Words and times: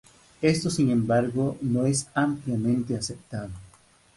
Esto, 0.41 0.71
sin 0.71 0.89
embargo, 0.89 1.59
no 1.61 1.85
es 1.85 2.07
ampliamente 2.15 2.95
aceptado. 2.97 3.51